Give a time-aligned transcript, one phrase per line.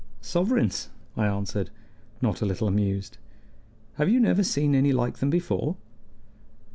[0.19, 1.69] "Sovereigns," I answered,
[2.23, 3.19] not a little amused.
[3.97, 5.75] "Have you never seen any like them before?"